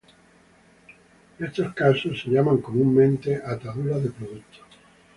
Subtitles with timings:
[1.37, 4.65] Estos casos son llamados comúnmente ataduras de productos.